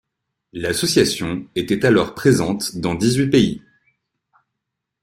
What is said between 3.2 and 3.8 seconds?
pays.